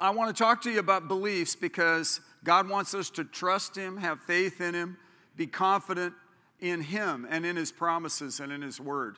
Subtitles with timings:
[0.00, 3.96] I want to talk to you about beliefs because God wants us to trust Him,
[3.96, 4.96] have faith in Him,
[5.36, 6.14] be confident
[6.60, 9.16] in Him and in His promises and in His Word.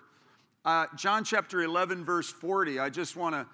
[0.64, 3.46] Uh, John chapter 11, verse 40, I just want to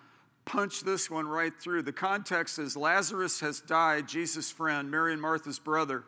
[0.45, 1.83] punch this one right through.
[1.83, 6.05] The context is Lazarus has died, Jesus' friend, Mary and Martha's brother.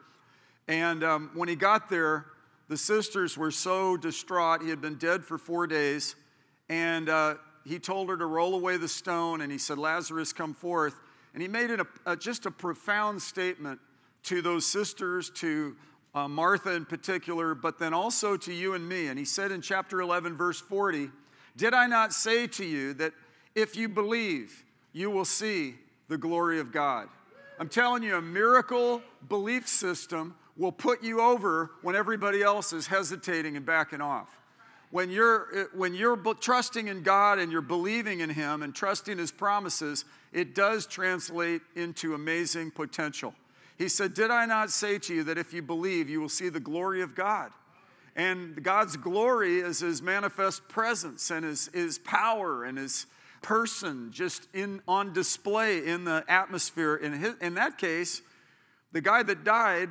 [0.69, 2.27] And um, when he got there,
[2.69, 4.63] the sisters were so distraught.
[4.63, 6.15] He had been dead for four days.
[6.69, 10.55] And uh, he told her to roll away the stone, and he said, Lazarus, come
[10.55, 10.95] forth.
[11.35, 13.81] And he made it a, just a profound statement
[14.25, 15.77] to those sisters, to
[16.15, 19.09] uh, Martha in particular, but then also to you and me.
[19.09, 21.11] And he said in chapter 11, verse 40,
[21.57, 23.13] Did I not say to you that
[23.55, 25.75] if you believe, you will see
[26.09, 27.09] the glory of God?
[27.61, 32.87] I'm telling you, a miracle belief system will put you over when everybody else is
[32.87, 34.39] hesitating and backing off
[34.91, 39.31] when you're when you're trusting in God and you're believing in him and trusting his
[39.31, 43.35] promises it does translate into amazing potential
[43.77, 46.49] he said did I not say to you that if you believe you will see
[46.49, 47.51] the glory of God
[48.17, 53.07] and God's glory is his manifest presence and his, his power and his
[53.43, 58.23] person just in on display in the atmosphere in, his, in that case
[58.93, 59.91] the guy that died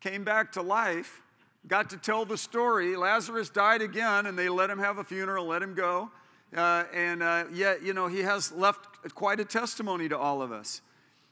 [0.00, 1.22] came back to life
[1.66, 2.96] got to tell the story.
[2.96, 6.10] Lazarus died again, and they let him have a funeral, let him go.
[6.56, 10.52] Uh, and uh, yet, you know, he has left quite a testimony to all of
[10.52, 10.82] us.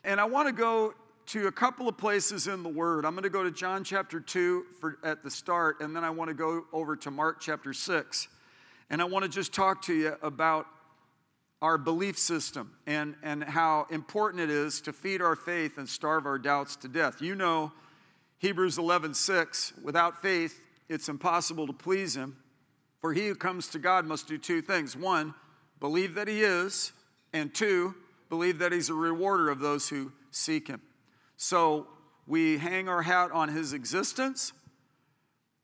[0.03, 0.95] And I want to go
[1.27, 3.05] to a couple of places in the Word.
[3.05, 6.11] I'm going to go to John chapter 2 for, at the start, and then I
[6.11, 8.29] want to go over to Mark chapter 6.
[8.89, 10.67] And I want to just talk to you about
[11.63, 16.25] our belief system and, and how important it is to feed our faith and starve
[16.25, 17.21] our doubts to death.
[17.21, 17.73] You know,
[18.39, 22.39] Hebrews 11, 6, without faith, it's impossible to please him.
[23.01, 24.97] For he who comes to God must do two things.
[24.97, 25.35] One,
[25.81, 26.93] believe that he is,
[27.33, 27.95] and two,
[28.29, 30.83] believe that he's a rewarder of those who seek him.
[31.37, 31.87] So
[32.27, 34.53] we hang our hat on his existence,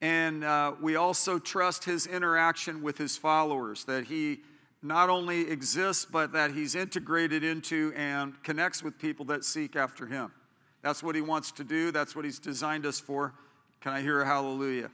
[0.01, 4.41] and uh, we also trust his interaction with his followers, that he
[4.83, 10.07] not only exists, but that he's integrated into and connects with people that seek after
[10.07, 10.33] him.
[10.83, 13.35] That's what he wants to do, that's what he's designed us for.
[13.81, 14.91] Can I hear a hallelujah?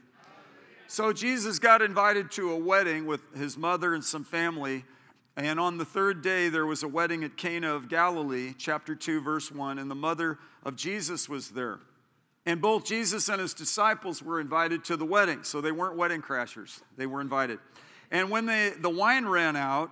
[0.89, 4.85] So Jesus got invited to a wedding with his mother and some family.
[5.37, 9.23] And on the third day, there was a wedding at Cana of Galilee, chapter 2,
[9.23, 11.81] verse 1, and the mother of Jesus was there.
[12.45, 15.45] And both Jesus and his disciples were invited to the wedding.
[15.45, 17.59] So they weren't wedding crashers, they were invited.
[18.11, 19.91] And when they, the wine ran out,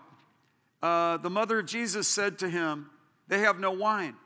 [0.82, 2.90] uh, the mother of Jesus said to him,
[3.28, 4.16] They have no wine.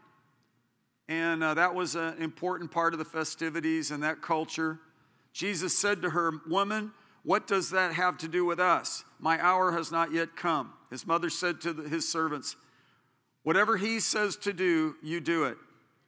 [1.09, 4.81] And uh, that was an important part of the festivities and that culture.
[5.35, 6.93] Jesus said to her, Woman,
[7.25, 9.05] what does that have to do with us?
[9.19, 10.73] My hour has not yet come.
[10.91, 12.57] His mother said to the, his servants,
[13.43, 15.59] Whatever he says to do, you do it.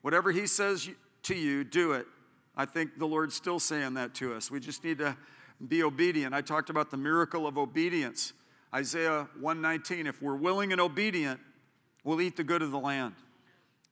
[0.01, 0.89] Whatever he says
[1.25, 2.07] to you, do it.
[2.57, 4.51] I think the Lord's still saying that to us.
[4.51, 5.17] We just need to
[5.67, 6.33] be obedient.
[6.33, 8.33] I talked about the miracle of obedience.
[8.75, 11.41] Isaiah 119, if we're willing and obedient,
[12.05, 13.15] we'll eat the good of the land.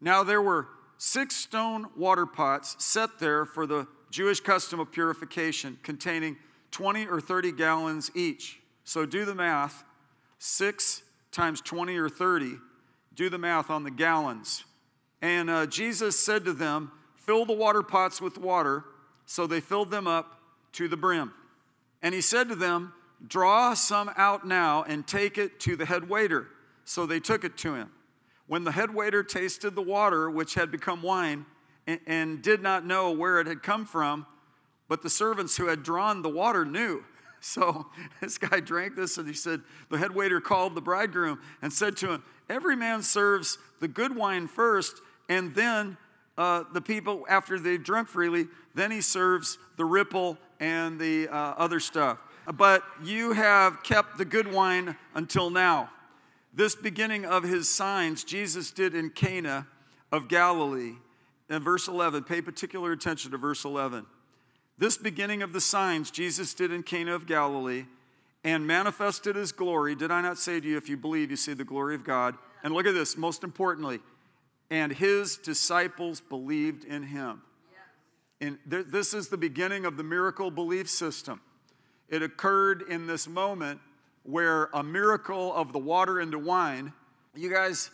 [0.00, 5.76] Now there were six stone water pots set there for the Jewish custom of purification,
[5.82, 6.36] containing
[6.70, 8.60] 20 or 30 gallons each.
[8.84, 9.82] So do the math.
[10.38, 11.02] Six
[11.32, 12.58] times 20 or 30,
[13.16, 14.62] do the math on the gallons.
[15.20, 18.84] And uh, Jesus said to them, Fill the water pots with water.
[19.26, 20.38] So they filled them up
[20.74, 21.32] to the brim.
[22.00, 22.92] And he said to them,
[23.26, 26.46] Draw some out now and take it to the head waiter.
[26.84, 27.90] So they took it to him.
[28.46, 31.46] When the head waiter tasted the water, which had become wine,
[31.86, 34.26] and, did not know where it had come from,
[34.88, 37.04] but the servants who had drawn the water knew.
[37.46, 37.88] So
[38.22, 41.94] this guy drank this and he said, The head waiter called the bridegroom and said
[41.98, 45.98] to him, Every man serves the good wine first, and then
[46.38, 51.54] uh, the people, after they've drunk freely, then he serves the ripple and the uh,
[51.58, 52.16] other stuff.
[52.52, 55.90] But you have kept the good wine until now.
[56.52, 59.66] This beginning of his signs Jesus did in Cana
[60.12, 60.94] of Galilee.
[61.50, 64.06] In verse 11, pay particular attention to verse 11.
[64.78, 67.84] This beginning of the signs Jesus did in Cana of Galilee
[68.42, 69.94] and manifested his glory.
[69.94, 72.36] Did I not say to you, if you believe, you see the glory of God?
[72.62, 74.00] And look at this, most importantly,
[74.70, 77.42] and his disciples believed in him.
[78.40, 81.40] And th- this is the beginning of the miracle belief system.
[82.08, 83.80] It occurred in this moment
[84.24, 86.92] where a miracle of the water into wine,
[87.34, 87.90] you guys,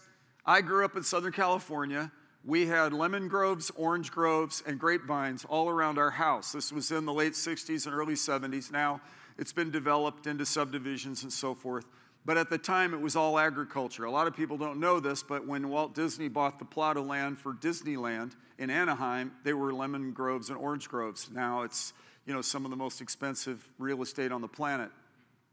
[0.47, 2.11] I grew up in Southern California.
[2.45, 6.53] We had lemon groves, orange groves, and grapevines all around our house.
[6.53, 8.73] This was in the late 60s and early 70s.
[8.73, 9.03] Now
[9.37, 11.85] it's been developed into subdivisions and so forth.
[12.25, 14.05] But at the time, it was all agriculture.
[14.05, 17.07] A lot of people don't know this, but when Walt Disney bought the plot of
[17.07, 21.31] land for Disneyland in Anaheim, they were lemon groves and orange groves.
[21.33, 21.95] Now it's
[22.27, 24.91] you know some of the most expensive real estate on the planet.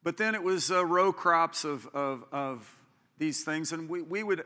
[0.03, 2.69] But then it was uh, row crops of, of, of
[3.17, 4.43] these things, and we, we would.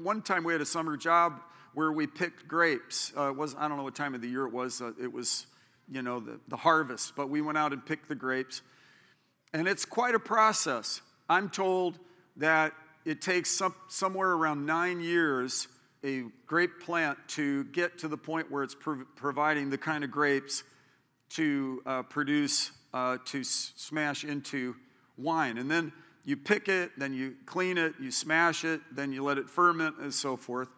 [0.00, 1.40] One time we had a summer job
[1.74, 3.12] where we picked grapes.
[3.16, 4.80] Uh, was I don't know what time of the year it was.
[4.80, 5.46] Uh, it was
[5.90, 8.62] you know the, the harvest, but we went out and picked the grapes,
[9.52, 11.00] and it's quite a process.
[11.28, 11.98] I'm told
[12.36, 12.72] that
[13.04, 15.68] it takes some, somewhere around nine years
[16.04, 20.10] a grape plant to get to the point where it's prov- providing the kind of
[20.10, 20.62] grapes
[21.30, 24.76] to uh, produce, uh, to s- smash into
[25.16, 25.56] wine.
[25.56, 25.92] And then
[26.24, 29.96] you pick it, then you clean it, you smash it, then you let it ferment,
[29.98, 30.68] and so forth.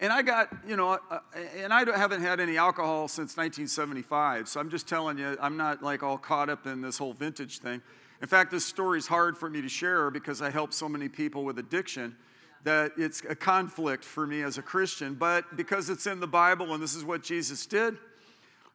[0.00, 1.18] And I got, you know, uh,
[1.56, 5.82] and I haven't had any alcohol since 1975, so I'm just telling you, I'm not
[5.82, 7.82] like all caught up in this whole vintage thing.
[8.22, 11.08] In fact, this story is hard for me to share because I help so many
[11.08, 12.16] people with addiction
[12.64, 15.14] that it's a conflict for me as a Christian.
[15.14, 17.96] But because it's in the Bible and this is what Jesus did,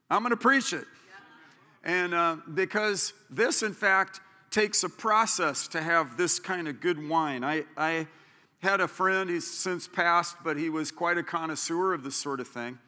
[0.10, 0.86] I'm going to preach it.
[1.84, 4.22] And uh, because this, in fact,
[4.52, 7.44] takes a process to have this kind of good wine.
[7.44, 8.08] I, I
[8.63, 12.39] had a friend, he's since passed, but he was quite a connoisseur of this sort
[12.39, 12.80] of thing.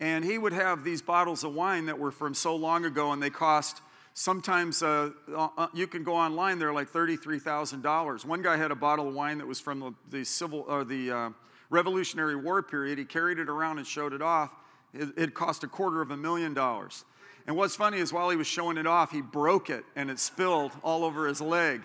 [0.00, 3.22] And he would have these bottles of wine that were from so long ago and
[3.22, 3.82] they cost
[4.14, 8.24] Sometimes uh, uh, you can go online, they're like $33,000.
[8.24, 11.10] One guy had a bottle of wine that was from the, the civil or the
[11.10, 11.30] uh,
[11.70, 12.98] Revolutionary War period.
[12.98, 14.50] He carried it around and showed it off.
[14.92, 17.04] It, it cost a quarter of a million dollars.
[17.46, 20.18] And what's funny is while he was showing it off, he broke it and it
[20.18, 21.82] spilled all over his leg.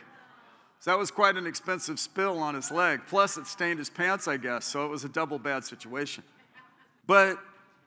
[0.86, 3.02] So that was quite an expensive spill on his leg.
[3.08, 4.66] Plus, it stained his pants, I guess.
[4.66, 6.24] So it was a double bad situation.
[7.08, 7.40] But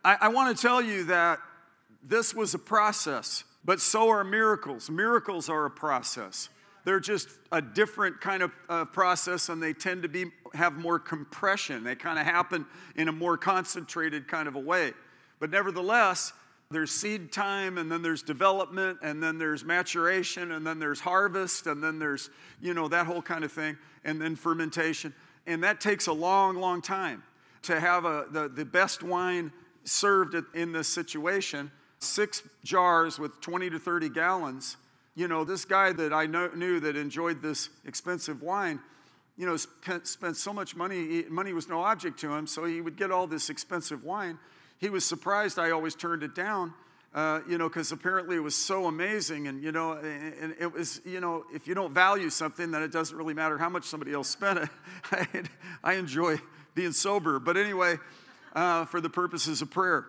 [0.04, 1.38] I, I want to tell you that
[2.02, 3.44] this was a process.
[3.64, 4.90] But so are miracles.
[4.90, 6.48] Miracles are a process.
[6.84, 10.98] They're just a different kind of uh, process, and they tend to be have more
[10.98, 11.84] compression.
[11.84, 12.66] They kind of happen
[12.96, 14.92] in a more concentrated kind of a way.
[15.38, 16.32] But nevertheless,
[16.70, 21.66] there's seed time, and then there's development, and then there's maturation, and then there's harvest,
[21.66, 22.28] and then there's
[22.60, 25.14] you know that whole kind of thing, and then fermentation,
[25.46, 27.22] and that takes a long, long time
[27.62, 29.50] to have a, the, the best wine
[29.84, 34.76] served in this situation six jars with 20 to 30 gallons.
[35.14, 38.78] You know, this guy that I know, knew that enjoyed this expensive wine,
[39.36, 42.80] you know, spent, spent so much money, money was no object to him, so he
[42.80, 44.38] would get all this expensive wine.
[44.78, 46.72] He was surprised I always turned it down.
[47.14, 51.00] Uh, you know, because apparently it was so amazing, and you know, and it was,
[51.06, 54.12] you know, if you don't value something, then it doesn't really matter how much somebody
[54.12, 54.58] else spent
[55.10, 55.48] it.
[55.82, 56.38] I, enjoy
[56.75, 57.96] being sober, but anyway,
[58.52, 60.04] uh, for the purposes of prayer.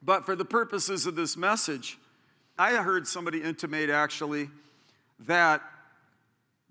[0.00, 1.98] But for the purposes of this message,
[2.56, 4.48] I heard somebody intimate actually
[5.26, 5.60] that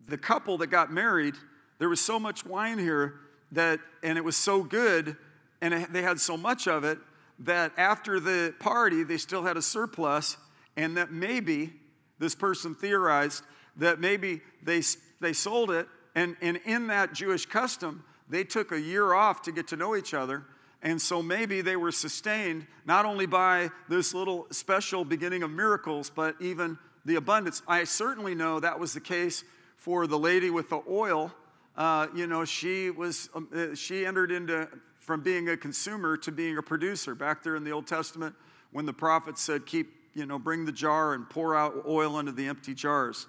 [0.08, 1.36] the couple that got married,
[1.78, 3.16] there was so much wine here
[3.52, 5.18] that, and it was so good,
[5.62, 7.00] and they had so much of it
[7.40, 10.38] that after the party, they still had a surplus,
[10.76, 11.74] and that maybe
[12.20, 13.44] this person theorized
[13.76, 14.82] that maybe they,
[15.22, 19.52] they sold it, and, and in that Jewish custom, they took a year off to
[19.52, 20.46] get to know each other
[20.82, 26.12] and so maybe they were sustained not only by this little special beginning of miracles,
[26.14, 27.62] but even the abundance.
[27.68, 29.44] I certainly know that was the case
[29.76, 31.34] for the lady with the oil.
[31.76, 34.68] Uh, you know, she was um, uh, she entered into
[35.08, 37.16] from being a consumer to being a producer.
[37.16, 38.36] Back there in the Old Testament,
[38.72, 42.34] when the prophet said, "Keep, you know, bring the jar and pour out oil into
[42.34, 43.26] the empty jars."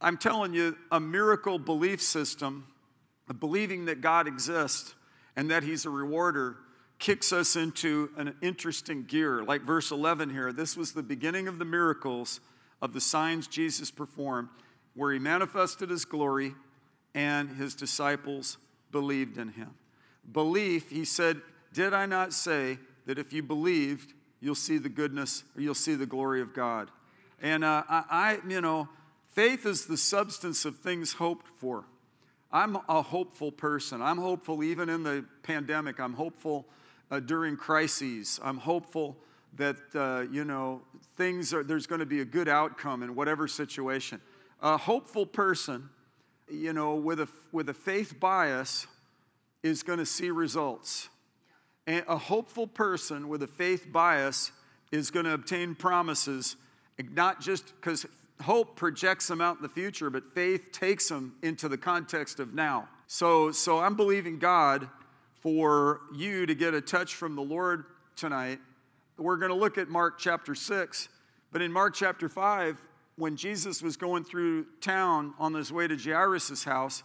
[0.00, 2.66] I'm telling you, a miracle belief system,
[3.38, 4.94] believing that God exists
[5.36, 6.56] and that He's a rewarder
[6.98, 9.42] kicks us into an interesting gear.
[9.42, 12.40] Like verse 11 here, this was the beginning of the miracles
[12.80, 14.48] of the signs Jesus performed,
[14.94, 16.54] where he manifested his glory
[17.14, 18.56] and his disciples
[18.92, 19.74] believed in him.
[20.30, 21.40] Belief, he said,
[21.72, 25.94] Did I not say that if you believed, you'll see the goodness or you'll see
[25.94, 26.90] the glory of God?
[27.40, 28.88] And uh, I, I, you know,
[29.32, 31.84] faith is the substance of things hoped for.
[32.52, 34.02] I'm a hopeful person.
[34.02, 35.98] I'm hopeful even in the pandemic.
[35.98, 36.66] I'm hopeful
[37.10, 38.38] uh, during crises.
[38.42, 39.16] I'm hopeful
[39.56, 40.82] that, uh, you know,
[41.16, 44.20] things are, there's going to be a good outcome in whatever situation.
[44.60, 45.88] A hopeful person,
[46.48, 48.86] you know, with a, with a faith bias
[49.62, 51.08] is going to see results.
[51.86, 54.52] And a hopeful person with a faith bias
[54.90, 56.56] is going to obtain promises,
[56.98, 58.06] not just because
[58.42, 62.54] hope projects them out in the future, but faith takes them into the context of
[62.54, 62.88] now.
[63.06, 64.88] So, so I'm believing God
[65.40, 67.84] for you to get a touch from the Lord
[68.16, 68.58] tonight.
[69.16, 71.08] We're going to look at Mark chapter 6,
[71.50, 72.78] but in Mark chapter 5,
[73.16, 77.02] when Jesus was going through town on his way to Jairus' house,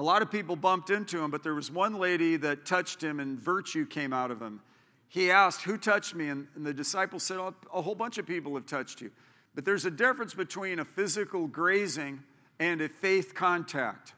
[0.00, 3.20] a lot of people bumped into him, but there was one lady that touched him
[3.20, 4.62] and virtue came out of him.
[5.10, 6.28] He asked, Who touched me?
[6.28, 9.10] And, and the disciples said, oh, A whole bunch of people have touched you.
[9.54, 12.22] But there's a difference between a physical grazing
[12.58, 14.14] and a faith contact.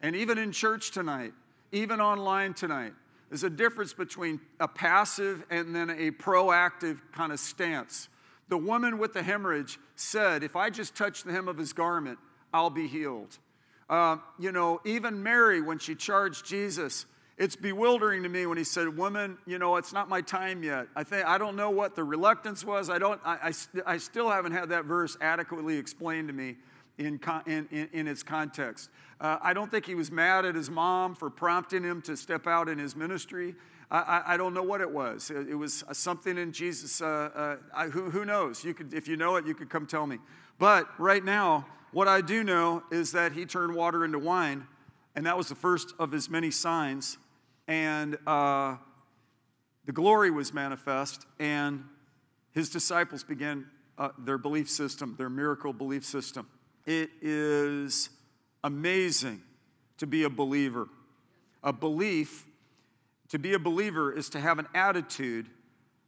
[0.00, 1.32] And even in church tonight,
[1.72, 2.92] even online tonight,
[3.28, 8.08] there's a difference between a passive and then a proactive kind of stance.
[8.50, 12.20] The woman with the hemorrhage said, If I just touch the hem of his garment,
[12.52, 13.36] I'll be healed.
[13.88, 18.64] Uh, you know, even Mary, when she charged Jesus, it's bewildering to me when he
[18.64, 20.86] said, Woman, you know, it's not my time yet.
[20.94, 22.88] I think I don't know what the reluctance was.
[22.88, 23.52] I don't, I,
[23.86, 26.56] I, I still haven't had that verse adequately explained to me
[26.98, 28.88] in, in, in, in its context.
[29.20, 32.46] Uh, I don't think he was mad at his mom for prompting him to step
[32.46, 33.54] out in his ministry.
[33.90, 35.30] I, I, don't know what it was.
[35.30, 37.00] It, it was something in Jesus.
[37.00, 38.64] Uh, uh, who, who knows?
[38.64, 40.18] You could, if you know it, you could come tell me.
[40.58, 44.66] But right now, what I do know is that he turned water into wine,
[45.14, 47.18] and that was the first of his many signs.
[47.66, 48.76] And uh,
[49.84, 51.84] the glory was manifest, and
[52.52, 53.66] his disciples began
[53.98, 56.48] uh, their belief system, their miracle belief system.
[56.86, 58.10] It is
[58.62, 59.42] amazing
[59.98, 60.88] to be a believer.
[61.62, 62.46] A belief,
[63.28, 65.46] to be a believer, is to have an attitude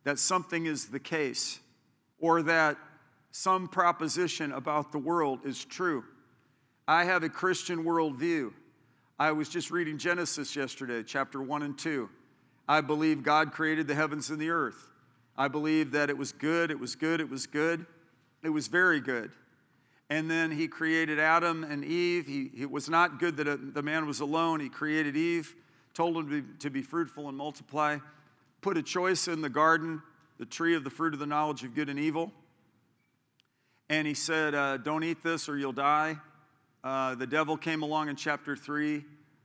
[0.04, 1.60] that something is the case
[2.18, 2.76] or that
[3.36, 6.02] some proposition about the world is true.
[6.88, 8.54] I have a Christian worldview.
[9.18, 12.08] I was just reading Genesis yesterday, chapter 1 and 2.
[12.66, 14.88] I believe God created the heavens and the earth.
[15.36, 17.84] I believe that it was good, it was good, it was good,
[18.42, 19.32] it was very good.
[20.08, 22.26] And then he created Adam and Eve.
[22.26, 24.60] He, it was not good that a, the man was alone.
[24.60, 25.54] He created Eve,
[25.92, 27.98] told him to be, to be fruitful and multiply,
[28.62, 30.00] put a choice in the garden,
[30.38, 32.32] the tree of the fruit of the knowledge of good and evil.
[33.88, 36.16] And he said, uh, Don't eat this or you'll die.
[36.82, 39.04] Uh, the devil came along in chapter 3.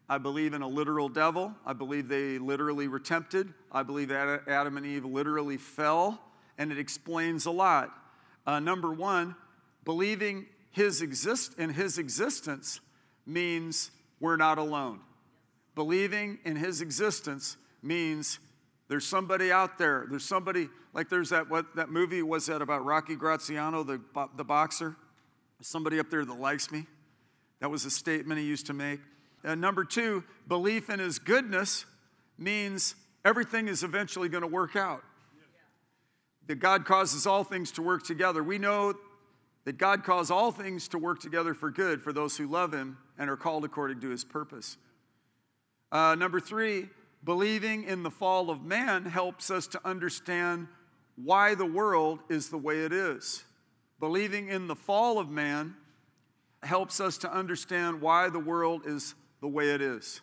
[0.10, 1.56] I believe in a literal devil.
[1.66, 3.54] I believe they literally were tempted.
[3.72, 6.22] I believe Adam and Eve literally fell,
[6.58, 7.92] and it explains a lot.
[8.46, 9.36] Uh, number one,
[9.86, 12.82] believing his exist in his existence
[13.26, 15.00] means we're not alone.
[15.76, 18.40] Believing in his existence means
[18.92, 20.06] there's somebody out there.
[20.10, 24.02] There's somebody like there's that what that movie was that about Rocky Graziano, the
[24.36, 24.98] the boxer.
[25.62, 26.88] Somebody up there that likes me.
[27.62, 29.00] That was a statement he used to make.
[29.46, 31.86] And number two, belief in his goodness
[32.38, 35.04] means everything is eventually going to work out.
[36.48, 38.44] That God causes all things to work together.
[38.44, 38.96] We know
[39.64, 42.98] that God causes all things to work together for good for those who love him
[43.18, 44.76] and are called according to his purpose.
[45.94, 46.90] Uh, number three,
[47.24, 50.68] believing in the fall of man helps us to understand
[51.16, 53.44] why the world is the way it is.
[54.00, 55.76] Believing in the fall of man
[56.64, 60.22] helps us to understand why the world is the way it is.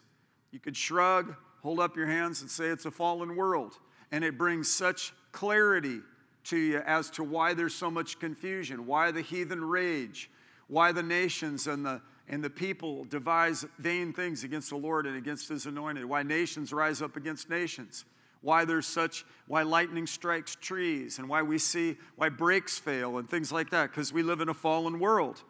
[0.51, 3.75] You could shrug, hold up your hands, and say it's a fallen world.
[4.11, 6.01] And it brings such clarity
[6.45, 10.31] to you as to why there's so much confusion, why the heathen rage,
[10.67, 15.17] why the nations and the, and the people devise vain things against the Lord and
[15.17, 18.05] against his anointed, why nations rise up against nations
[18.41, 23.29] why there's such why lightning strikes trees and why we see why brakes fail and
[23.29, 25.43] things like that because we live in a fallen world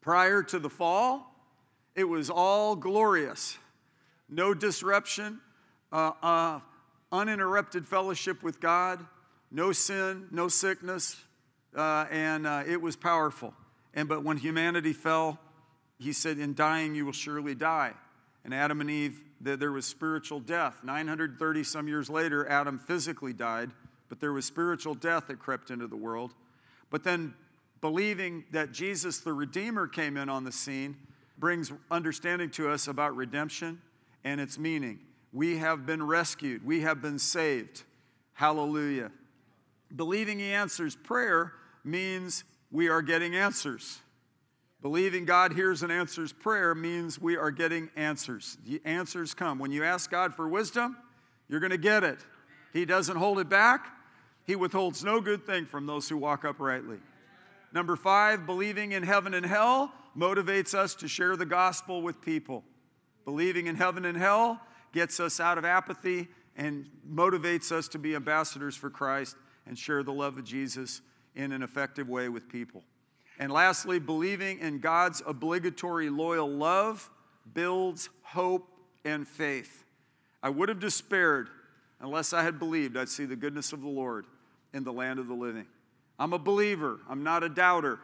[0.00, 1.34] Prior to the fall,
[1.94, 3.58] it was all glorious.
[4.28, 5.40] No disruption,
[5.92, 6.60] uh, uh,
[7.10, 9.04] uninterrupted fellowship with God,
[9.50, 11.22] no sin, no sickness,
[11.76, 13.52] uh, and uh, it was powerful.
[13.92, 15.38] And but when humanity fell,
[15.98, 17.94] he said, "In dying, you will surely die."
[18.44, 20.82] And Adam and Eve, there was spiritual death.
[20.82, 23.72] 930 some years later, Adam physically died,
[24.08, 26.34] but there was spiritual death that crept into the world.
[26.90, 27.34] But then
[27.80, 30.96] believing that Jesus, the Redeemer, came in on the scene
[31.36, 33.80] brings understanding to us about redemption
[34.24, 34.98] and its meaning.
[35.32, 37.84] We have been rescued, we have been saved.
[38.32, 39.12] Hallelujah.
[39.94, 41.52] Believing He answers prayer
[41.84, 44.00] means we are getting answers.
[44.80, 48.58] Believing God hears and answers prayer means we are getting answers.
[48.64, 49.58] The answers come.
[49.58, 50.96] When you ask God for wisdom,
[51.48, 52.18] you're going to get it.
[52.72, 53.88] He doesn't hold it back,
[54.44, 56.98] He withholds no good thing from those who walk uprightly.
[57.72, 62.64] Number five, believing in heaven and hell motivates us to share the gospel with people.
[63.24, 64.60] Believing in heaven and hell
[64.92, 70.02] gets us out of apathy and motivates us to be ambassadors for Christ and share
[70.02, 71.02] the love of Jesus
[71.34, 72.82] in an effective way with people.
[73.38, 77.08] And lastly, believing in God's obligatory loyal love
[77.54, 78.68] builds hope
[79.04, 79.84] and faith.
[80.42, 81.48] I would have despaired
[82.00, 84.26] unless I had believed I'd see the goodness of the Lord
[84.72, 85.66] in the land of the living.
[86.18, 88.00] I'm a believer, I'm not a doubter.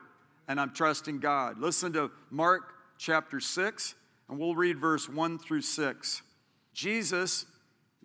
[0.47, 1.59] and I'm trusting God.
[1.59, 3.95] Listen to Mark chapter 6,
[4.29, 6.23] and we'll read verse 1 through 6.
[6.73, 7.47] Jesus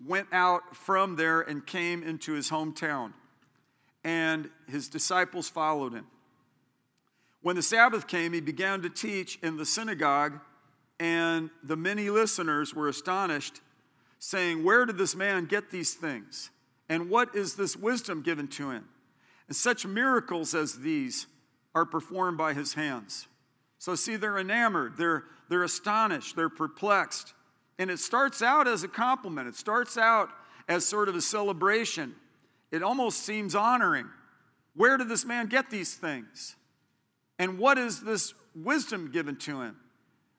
[0.06, 3.12] went out from there and came into his hometown,
[4.04, 6.06] and his disciples followed him.
[7.42, 10.40] When the Sabbath came, he began to teach in the synagogue,
[10.98, 13.60] and the many listeners were astonished,
[14.18, 16.50] saying, Where did this man get these things?
[16.88, 18.88] And what is this wisdom given to him?
[19.48, 21.26] And such miracles as these
[21.74, 23.28] are performed by his hands.
[23.78, 27.32] So, see, they're enamored, they're, they're astonished, they're perplexed.
[27.78, 30.28] And it starts out as a compliment, it starts out
[30.68, 32.14] as sort of a celebration.
[32.70, 34.06] It almost seems honoring.
[34.76, 36.54] Where did this man get these things?
[37.40, 39.76] And what is this wisdom given to him?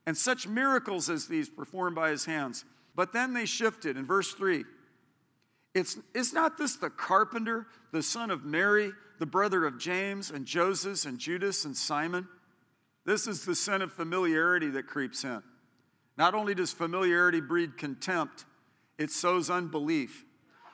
[0.05, 2.63] And such miracles as these performed by his hands.
[2.93, 4.65] But then they shifted in verse 3.
[5.74, 10.46] It's, is not this the carpenter, the son of Mary, the brother of James and
[10.46, 12.27] Joseph and Judas and Simon?
[13.03, 15.41] This is the sin of familiarity that creeps in.
[16.20, 18.46] Not only does familiarity breed contempt,
[19.00, 20.24] it sows unbelief.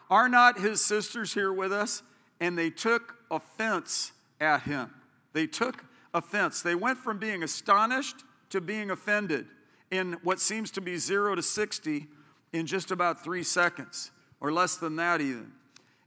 [0.10, 2.04] Are not his sisters here with us?
[2.42, 4.92] And they took offense at him.
[5.32, 6.62] They took offense.
[6.62, 8.18] They went from being astonished
[8.50, 9.48] to being offended
[9.92, 12.08] in what seems to be zero to 60
[12.54, 15.52] in just about three seconds, or less than that, even.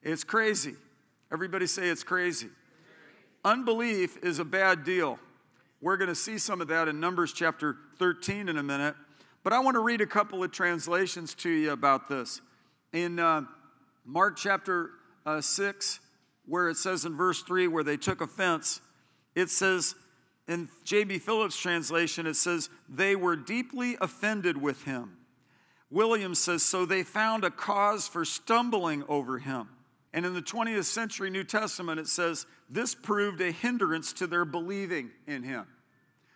[0.02, 0.74] It's crazy.
[1.32, 2.48] Everybody say it's crazy.
[3.44, 5.18] Unbelief is a bad deal.
[5.80, 8.94] We're going to see some of that in Numbers chapter 13 in a minute.
[9.42, 12.42] But I want to read a couple of translations to you about this.
[12.92, 13.42] In uh,
[14.04, 14.90] Mark chapter
[15.24, 16.00] uh, 6,
[16.46, 18.80] where it says in verse 3, where they took offense,
[19.40, 19.94] it says,
[20.46, 21.18] in J.B.
[21.18, 25.16] Phillips' translation, it says, they were deeply offended with him.
[25.90, 29.68] Williams says, so they found a cause for stumbling over him.
[30.12, 34.44] And in the 20th century New Testament, it says, this proved a hindrance to their
[34.44, 35.66] believing in him.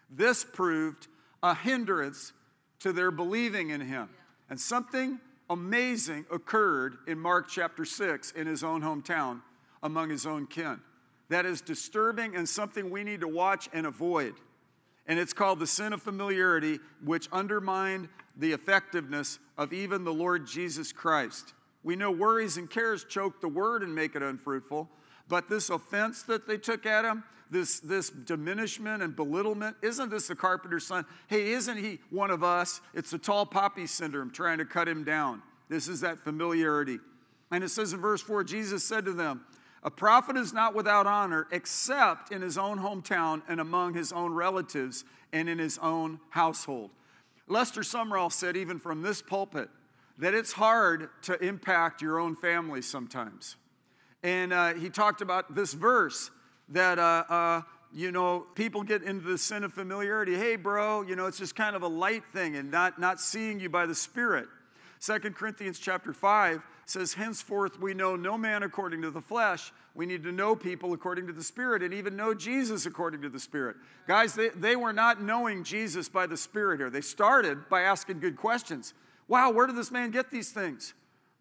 [0.08, 1.08] This proved
[1.42, 2.32] a hindrance
[2.80, 4.08] to their believing in him.
[4.48, 5.18] And something
[5.50, 9.40] amazing occurred in Mark chapter 6 in his own hometown
[9.82, 10.80] among his own kin
[11.28, 14.34] that is disturbing and something we need to watch and avoid.
[15.06, 20.46] And it's called the sin of familiarity, which undermined the effectiveness of even the Lord
[20.46, 21.52] Jesus Christ.
[21.82, 24.88] We know worries and cares choke the word and make it unfruitful,
[25.28, 30.28] but this offense that they took at him, this, this diminishment and belittlement, isn't this
[30.28, 31.04] the carpenter's son?
[31.26, 32.80] Hey, isn't he one of us?
[32.94, 35.42] It's the tall poppy syndrome trying to cut him down.
[35.68, 36.98] This is that familiarity.
[37.50, 39.44] And it says in verse 4 Jesus said to them,
[39.84, 44.32] a prophet is not without honor except in his own hometown and among his own
[44.32, 46.90] relatives and in his own household.
[47.46, 49.68] Lester Sumrall said, even from this pulpit,
[50.16, 53.56] that it's hard to impact your own family sometimes.
[54.22, 56.30] And uh, he talked about this verse
[56.70, 60.34] that, uh, uh, you know, people get into the sin of familiarity.
[60.34, 63.60] Hey, bro, you know, it's just kind of a light thing and not, not seeing
[63.60, 64.48] you by the Spirit.
[64.98, 69.72] Second Corinthians chapter 5 says, Henceforth we know no man according to the flesh.
[69.94, 73.28] We need to know people according to the Spirit and even know Jesus according to
[73.28, 73.76] the Spirit.
[74.06, 76.90] Guys, they, they were not knowing Jesus by the Spirit here.
[76.90, 78.94] They started by asking good questions.
[79.28, 80.94] Wow, where did this man get these things?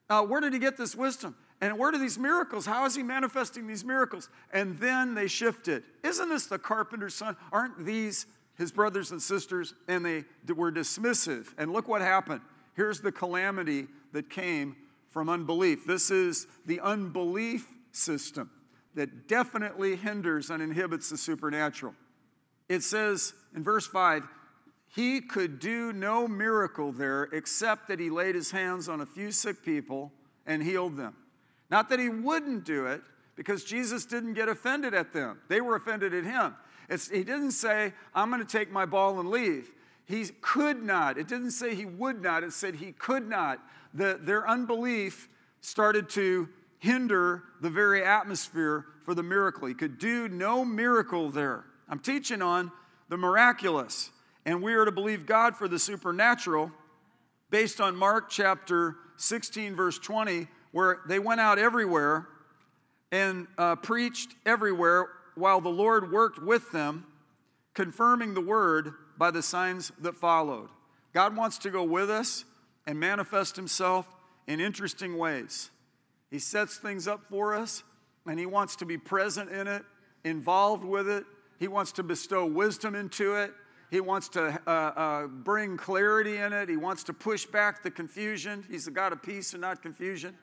[0.09, 1.35] Uh, where did he get this wisdom?
[1.61, 2.65] And where do these miracles?
[2.65, 4.29] How is he manifesting these miracles?
[4.51, 5.83] And then they shifted.
[6.03, 7.37] Isn't this the carpenter's son?
[7.51, 8.25] Aren't these
[8.57, 9.73] his brothers and sisters?
[9.87, 11.53] And they were dismissive.
[11.57, 12.41] And look what happened.
[12.75, 14.75] Here's the calamity that came
[15.13, 15.85] from unbelief.
[15.85, 18.49] This is the unbelief system
[18.95, 21.93] that definitely hinders and inhibits the supernatural.
[22.67, 24.23] It says in verse 5
[24.95, 29.31] he could do no miracle there except that he laid his hands on a few
[29.31, 30.11] sick people
[30.45, 31.15] and healed them.
[31.71, 33.01] Not that he wouldn't do it,
[33.35, 36.55] because Jesus didn't get offended at them, they were offended at him.
[36.89, 39.71] It's, he didn't say, I'm going to take my ball and leave.
[40.05, 41.17] He could not.
[41.17, 43.59] It didn't say he would not, it said he could not
[43.93, 45.29] the, their unbelief
[45.61, 49.67] started to hinder the very atmosphere for the miracle.
[49.67, 51.65] He could do no miracle there.
[51.87, 52.71] I'm teaching on
[53.09, 54.11] the miraculous,
[54.45, 56.71] and we are to believe God for the supernatural
[57.49, 62.27] based on Mark chapter 16, verse 20, where they went out everywhere
[63.11, 67.05] and uh, preached everywhere while the Lord worked with them,
[67.73, 70.69] confirming the word by the signs that followed.
[71.13, 72.43] God wants to go with us
[72.85, 74.07] and manifest himself
[74.47, 75.69] in interesting ways.
[76.29, 77.83] He sets things up for us,
[78.25, 79.83] and he wants to be present in it,
[80.23, 81.25] involved with it.
[81.59, 83.53] He wants to bestow wisdom into it.
[83.91, 86.67] He wants to uh, uh, bring clarity in it.
[86.67, 88.65] He wants to push back the confusion.
[88.69, 90.35] He's the God of peace and not confusion.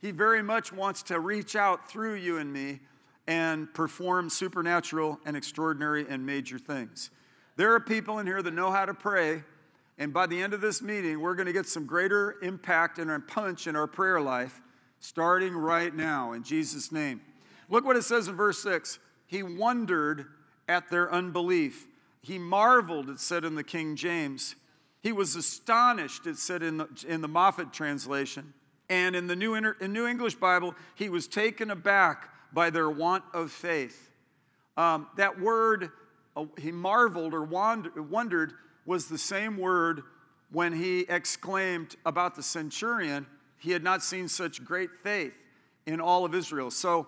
[0.00, 2.80] He very much wants to reach out through you and me
[3.26, 7.10] and perform supernatural and extraordinary and major things.
[7.56, 9.44] There are people in here that know how to pray,
[10.00, 13.10] and by the end of this meeting, we're going to get some greater impact and
[13.10, 14.62] a punch in our prayer life
[14.98, 17.20] starting right now in Jesus' name.
[17.68, 18.98] Look what it says in verse 6.
[19.26, 20.24] He wondered
[20.66, 21.86] at their unbelief.
[22.22, 24.56] He marveled, it said in the King James.
[25.02, 28.54] He was astonished, it said in the, in the Moffatt translation.
[28.88, 32.88] And in the New, Inter, in New English Bible, he was taken aback by their
[32.88, 34.10] want of faith.
[34.78, 35.90] Um, that word,
[36.34, 38.54] uh, he marveled or wondered,
[38.90, 40.02] was the same word
[40.50, 43.24] when he exclaimed about the centurion,
[43.56, 45.32] he had not seen such great faith
[45.86, 46.72] in all of Israel.
[46.72, 47.06] So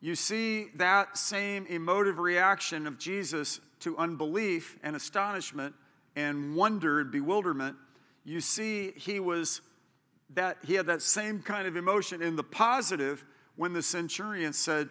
[0.00, 5.74] you see that same emotive reaction of Jesus to unbelief and astonishment
[6.16, 7.76] and wonder and bewilderment.
[8.24, 9.60] You see he was
[10.32, 13.22] that he had that same kind of emotion in the positive
[13.56, 14.88] when the centurion said,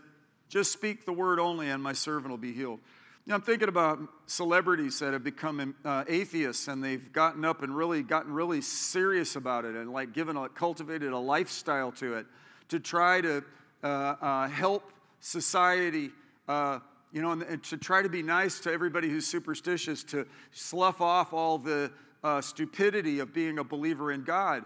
[0.50, 2.80] Just speak the word only, and my servant will be healed.
[3.28, 7.62] You know, I'm thinking about celebrities that have become uh, atheists and they've gotten up
[7.62, 12.14] and really gotten really serious about it and like given a, cultivated a lifestyle to
[12.14, 12.26] it
[12.70, 13.44] to try to
[13.84, 16.12] uh, uh, help society,
[16.48, 16.80] uh,
[17.12, 21.02] you know, and, and, to try to be nice to everybody who's superstitious, to slough
[21.02, 21.92] off all the
[22.24, 24.64] uh, stupidity of being a believer in God.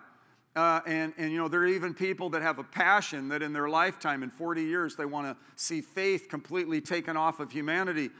[0.56, 3.54] Uh, and, and, you know, there are even people that have a passion that in
[3.54, 8.12] their lifetime, in 40 years, they want to see faith completely taken off of humanity.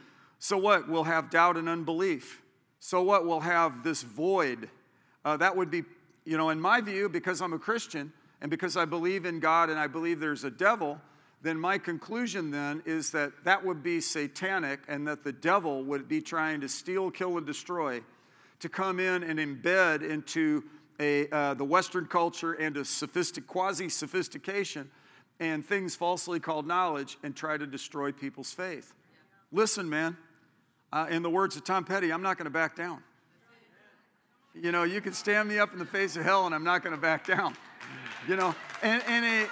[0.42, 0.88] So what?
[0.88, 2.42] We'll have doubt and unbelief.
[2.80, 3.24] So what?
[3.24, 4.68] We'll have this void.
[5.24, 5.84] Uh, that would be,
[6.24, 9.70] you know, in my view, because I'm a Christian and because I believe in God
[9.70, 11.00] and I believe there's a devil,
[11.42, 16.08] then my conclusion then is that that would be satanic and that the devil would
[16.08, 18.02] be trying to steal, kill, and destroy
[18.58, 20.64] to come in and embed into
[20.98, 24.90] a, uh, the Western culture and a sophistic, quasi sophistication
[25.38, 28.92] and things falsely called knowledge and try to destroy people's faith.
[29.52, 30.16] Listen, man,
[30.92, 33.02] uh, in the words of Tom Petty, I'm not going to back down.
[34.54, 36.82] You know, you can stand me up in the face of hell and I'm not
[36.82, 37.56] going to back down.
[38.28, 39.50] You know, and, and, it,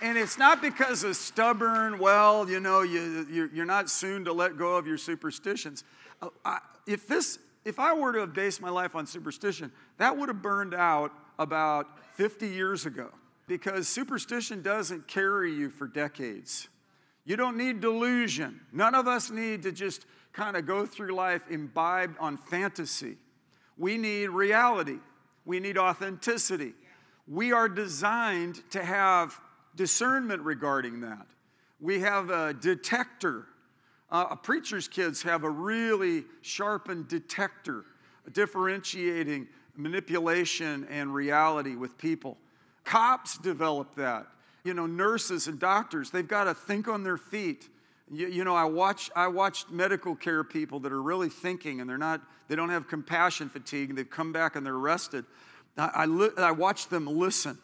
[0.00, 4.56] and it's not because of stubborn, well, you know, you, you're not soon to let
[4.56, 5.82] go of your superstitions.
[6.44, 10.28] Uh, if this if I were to have based my life on superstition, that would
[10.28, 13.10] have burned out about 50 years ago
[13.46, 16.68] because superstition doesn't carry you for decades.
[17.24, 18.60] You don't need delusion.
[18.72, 23.16] None of us need to just kind of go through life imbibed on fantasy.
[23.76, 24.98] We need reality,
[25.44, 26.74] we need authenticity.
[27.28, 29.38] We are designed to have
[29.76, 31.26] discernment regarding that.
[31.80, 33.46] We have a detector
[34.12, 37.86] uh, preacher's kids have a really sharpened detector,
[38.32, 42.36] differentiating manipulation and reality with people.
[42.84, 44.26] Cops develop that.
[44.64, 47.70] You know, nurses and doctors, they've got to think on their feet.
[48.12, 51.88] You, you, know, I watch I watched medical care people that are really thinking and
[51.88, 55.24] they're not, they don't have compassion fatigue and they've come back and they're arrested.
[55.78, 57.56] I, I, li- I watched them listen.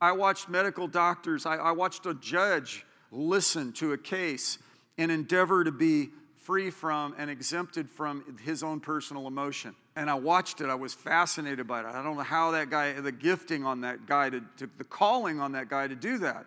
[0.00, 4.58] I watched medical doctors, I, I watched a judge listen to a case
[4.98, 9.74] and endeavor to be free from and exempted from his own personal emotion.
[9.94, 11.86] And I watched it, I was fascinated by it.
[11.86, 15.40] I don't know how that guy, the gifting on that guy, to, to the calling
[15.40, 16.44] on that guy to do that.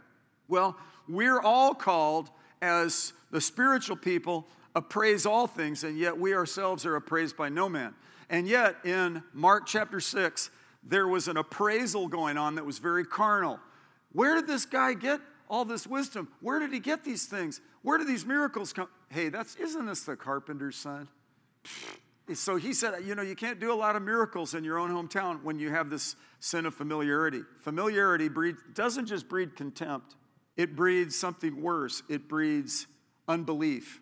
[0.48, 2.30] Well, we're all called
[2.62, 7.70] as the spiritual people appraise all things, and yet we ourselves are appraised by no
[7.70, 7.94] man.
[8.30, 10.50] And yet, in Mark chapter 6,
[10.84, 13.60] there was an appraisal going on that was very carnal.
[14.12, 15.20] Where did this guy get
[15.50, 16.28] all this wisdom?
[16.42, 17.62] Where did he get these things?
[17.82, 18.88] Where do these miracles come?
[19.10, 21.08] Hey, that's isn't this the carpenter's son?
[22.34, 24.92] So he said, you know, you can't do a lot of miracles in your own
[24.92, 27.42] hometown when you have this sin of familiarity.
[27.62, 30.16] Familiarity breed, doesn't just breed contempt,
[30.60, 32.04] it breeds something worse.
[32.10, 32.86] It breeds
[33.30, 34.02] unbelief.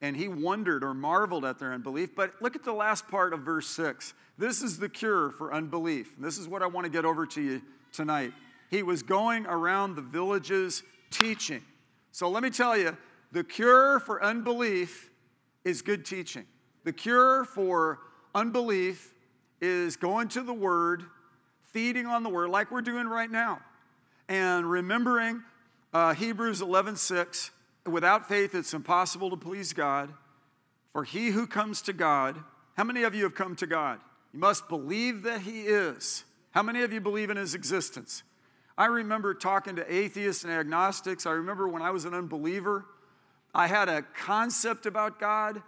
[0.00, 2.14] And he wondered or marveled at their unbelief.
[2.14, 4.14] But look at the last part of verse 6.
[4.38, 6.14] This is the cure for unbelief.
[6.16, 7.60] This is what I want to get over to you
[7.92, 8.32] tonight.
[8.70, 11.62] He was going around the villages teaching.
[12.12, 12.96] So let me tell you,
[13.32, 15.10] the cure for unbelief
[15.64, 16.44] is good teaching.
[16.84, 17.98] The cure for
[18.32, 19.12] unbelief
[19.60, 21.02] is going to the Word,
[21.72, 23.58] feeding on the Word, like we're doing right now,
[24.28, 25.42] and remembering
[25.96, 27.50] uh, Hebrews 11 6.
[27.86, 30.12] Without faith, it's impossible to please God.
[30.92, 32.36] For he who comes to God,
[32.76, 33.98] how many of you have come to God?
[34.34, 36.24] You must believe that He is.
[36.50, 38.24] How many of you believe in His existence?
[38.76, 41.24] I remember talking to atheists and agnostics.
[41.24, 42.84] I remember when I was an unbeliever,
[43.54, 45.62] I had a concept about God,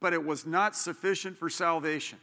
[0.00, 2.18] but it was not sufficient for salvation.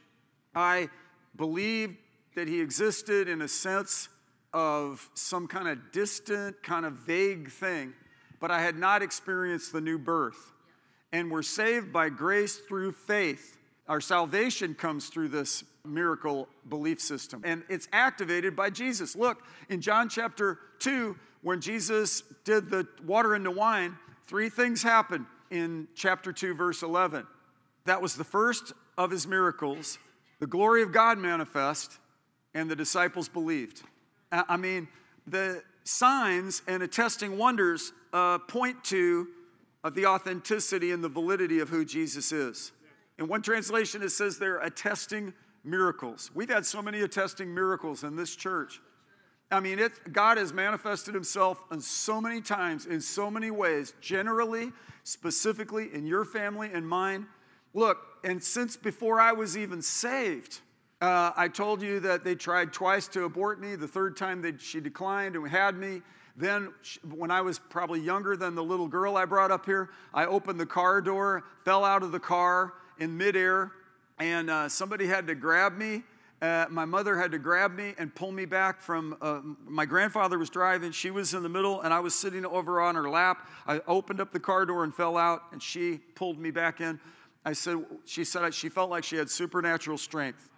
[0.54, 0.90] I
[1.36, 1.98] believed
[2.36, 4.10] that He existed in a sense
[4.54, 7.94] of some kind of distant, kind of vague thing.
[8.40, 10.54] but I had not experienced the new birth.
[11.12, 13.58] And we're saved by grace through faith.
[13.88, 19.16] Our salvation comes through this miracle belief system, and it's activated by Jesus.
[19.16, 25.26] Look, in John chapter 2, when Jesus did the water into wine, three things happened
[25.50, 27.26] in chapter 2, verse 11.
[27.86, 29.98] That was the first of his miracles.
[30.40, 31.98] The glory of God manifest,
[32.54, 33.82] and the disciples believed.
[34.32, 34.88] I mean,
[35.26, 39.28] the signs and attesting wonders uh, point to
[39.84, 42.72] uh, the authenticity and the validity of who Jesus is.
[43.18, 46.32] In one translation, it says they're attesting miracles.
[46.34, 48.80] We've had so many attesting miracles in this church.
[49.52, 53.94] I mean, it, God has manifested himself in so many times, in so many ways,
[54.00, 54.72] generally,
[55.04, 57.26] specifically in your family and mine.
[57.74, 60.62] Look, and since before I was even saved,
[61.02, 63.76] uh, I told you that they tried twice to abort me.
[63.76, 66.02] The third time they, she declined and had me.
[66.36, 70.26] Then, when I was probably younger than the little girl I brought up here, I
[70.26, 73.72] opened the car door, fell out of the car in midair,
[74.20, 76.04] and uh, somebody had to grab me.
[76.42, 79.18] Uh, my mother had to grab me and pull me back from.
[79.22, 82.80] Uh, my grandfather was driving, she was in the middle, and I was sitting over
[82.80, 83.48] on her lap.
[83.68, 87.00] I opened up the car door and fell out, and she pulled me back in.
[87.44, 90.50] I said, she said she felt like she had supernatural strength.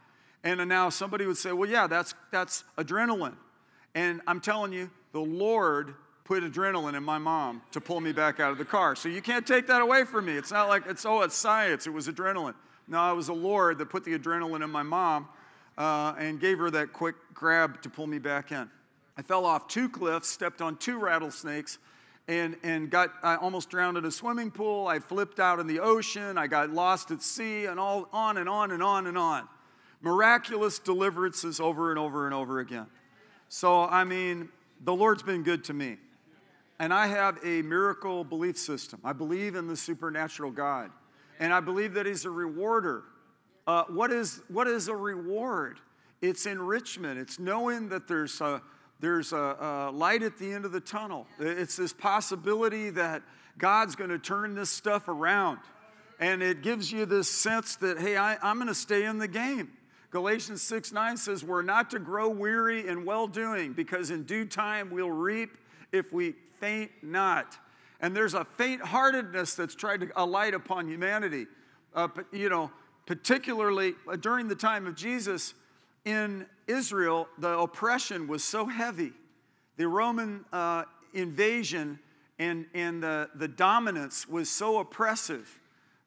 [0.44, 3.36] And now somebody would say, well, yeah, that's, that's adrenaline.
[3.94, 8.40] And I'm telling you, the Lord put adrenaline in my mom to pull me back
[8.40, 8.96] out of the car.
[8.96, 10.34] So you can't take that away from me.
[10.34, 12.56] It's not like it's, oh, it's science, it was adrenaline.
[12.88, 15.28] No, it was the Lord that put the adrenaline in my mom
[15.78, 18.70] uh, and gave her that quick grab to pull me back in.
[19.18, 21.78] I fell off two cliffs, stepped on two rattlesnakes,
[22.28, 24.88] and, and got I almost drowned in a swimming pool.
[24.88, 26.38] I flipped out in the ocean.
[26.38, 29.48] I got lost at sea, and all on and on and on and on.
[30.02, 32.88] Miraculous deliverances over and over and over again.
[33.50, 34.50] So, I mean,
[34.84, 35.98] the Lord's been good to me.
[36.80, 39.00] And I have a miracle belief system.
[39.04, 40.90] I believe in the supernatural God.
[41.40, 43.04] And I believe that He's a rewarder.
[43.68, 45.80] Uh, what, is, what is a reward?
[46.22, 48.62] It's enrichment, it's knowing that there's a,
[49.00, 51.28] there's a, a light at the end of the tunnel.
[51.40, 53.24] It's this possibility that
[53.58, 55.60] God's going to turn this stuff around.
[56.20, 59.28] And it gives you this sense that, hey, I, I'm going to stay in the
[59.28, 59.72] game.
[60.12, 64.46] Galatians 6 9 says, We're not to grow weary in well doing, because in due
[64.46, 65.58] time we'll reap
[65.92, 67.58] if we faint not.
[68.02, 71.48] And there's a faint heartedness that's tried to alight upon humanity.
[71.96, 72.72] Uh, you know,
[73.06, 75.54] particularly uh, during the time of Jesus
[76.04, 79.14] in Israel, the oppression was so heavy.
[79.78, 82.00] The Roman uh, invasion
[82.38, 85.60] and, and the, the dominance was so oppressive.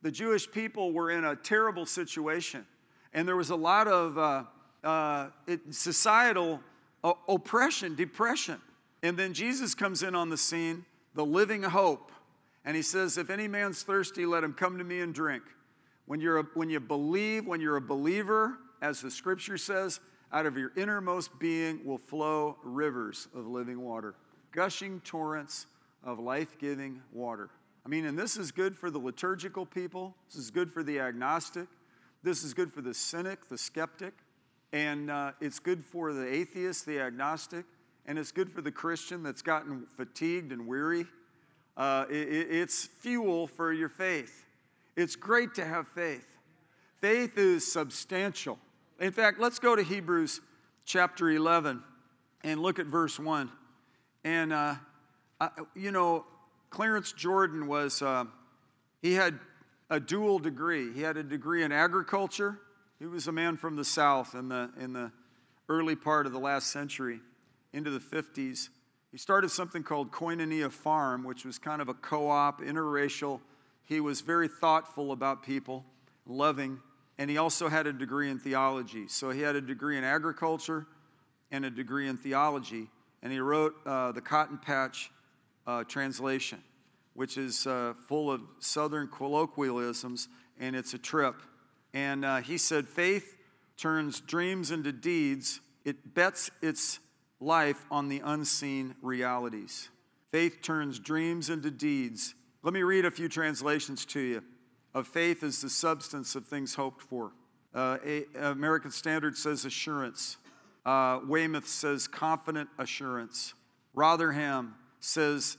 [0.02, 2.66] The Jewish people were in a terrible situation
[3.14, 4.44] and there was a lot of uh,
[4.82, 6.60] uh, it, societal
[7.02, 8.60] uh, oppression, depression.
[9.02, 12.10] And then Jesus comes in on the scene, the living hope,
[12.64, 15.44] and he says, If any man's thirsty, let him come to me and drink.
[16.06, 20.00] When, you're a, when you believe, when you're a believer, as the scripture says,
[20.32, 24.14] out of your innermost being will flow rivers of living water,
[24.52, 25.66] gushing torrents
[26.02, 27.50] of life giving water.
[27.86, 30.98] I mean, and this is good for the liturgical people, this is good for the
[30.98, 31.68] agnostic,
[32.24, 34.14] this is good for the cynic, the skeptic,
[34.72, 37.66] and uh, it's good for the atheist, the agnostic,
[38.06, 41.06] and it's good for the Christian that's gotten fatigued and weary.
[41.76, 44.46] Uh, it, it's fuel for your faith.
[44.96, 46.26] It's great to have faith.
[47.02, 48.58] Faith is substantial.
[48.98, 50.40] In fact, let's go to Hebrews
[50.86, 51.82] chapter 11
[52.42, 53.50] and look at verse 1.
[54.24, 54.76] And, uh,
[55.74, 56.24] you know,
[56.70, 58.24] Clarence Jordan was, uh,
[59.02, 59.38] he had
[59.94, 60.92] a dual degree.
[60.92, 62.58] He had a degree in agriculture.
[62.98, 65.12] He was a man from the South in the, in the
[65.68, 67.20] early part of the last century,
[67.72, 68.70] into the 50s.
[69.12, 73.40] He started something called Koinonia Farm, which was kind of a co op, interracial.
[73.84, 75.84] He was very thoughtful about people,
[76.26, 76.80] loving,
[77.16, 79.06] and he also had a degree in theology.
[79.06, 80.88] So he had a degree in agriculture
[81.52, 82.88] and a degree in theology,
[83.22, 85.12] and he wrote uh, the Cotton Patch
[85.68, 86.60] uh, translation
[87.14, 91.36] which is uh, full of Southern colloquialisms, and it's a trip.
[91.92, 93.36] And uh, he said, Faith
[93.76, 96.98] turns dreams into deeds, it bets its
[97.40, 99.88] life on the unseen realities.
[100.30, 102.34] Faith turns dreams into deeds.
[102.62, 104.42] Let me read a few translations to you.
[104.94, 107.32] Of faith is the substance of things hoped for.
[107.74, 110.36] Uh, a, American Standard says assurance.
[110.86, 113.54] Uh, Weymouth says confident assurance.
[113.92, 115.56] Rotherham says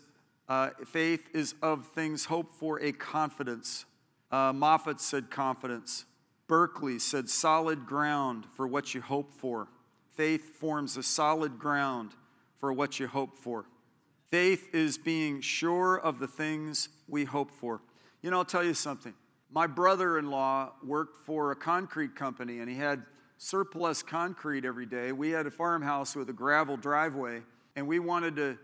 [0.48, 3.86] uh, faith is of things hoped for, a confidence.
[4.32, 6.06] Uh, Moffatt said confidence.
[6.48, 9.68] Berkeley said solid ground for what you hope for.
[10.16, 12.12] Faith forms a solid ground
[12.60, 13.66] for what you hope for.
[14.30, 17.82] Faith is being sure of the things we hope for.
[18.22, 19.14] You know, I'll tell you something.
[19.52, 23.04] My brother in law worked for a concrete company and he had
[23.38, 25.12] surplus concrete every day.
[25.12, 27.42] We had a farmhouse with a gravel driveway
[27.76, 28.58] and we wanted to